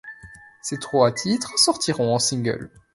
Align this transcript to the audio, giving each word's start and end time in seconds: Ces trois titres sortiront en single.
Ces 0.63 0.79
trois 0.79 1.11
titres 1.11 1.59
sortiront 1.59 2.15
en 2.15 2.17
single. 2.17 2.71